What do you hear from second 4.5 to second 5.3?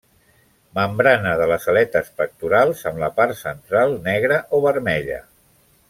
o vermella.